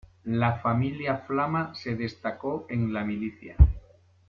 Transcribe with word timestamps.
La 0.41 0.57
familia 0.57 1.17
Flama 1.27 1.75
se 1.75 1.93
destacó 1.95 2.65
en 2.71 2.91
la 2.91 3.03
milicia. 3.03 3.55